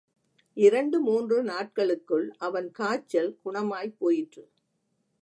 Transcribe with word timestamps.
இரண்டு, 0.57 0.99
மூன்று 0.99 1.43
நாட்களுக்குள் 1.43 2.33
அவன் 2.37 2.71
காய்ச்சல் 2.71 3.37
குணமாய்ப் 3.45 3.95
போயிற்று. 3.97 4.43